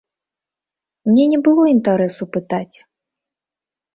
[1.09, 2.77] Мне не было інтарэсу пытаць.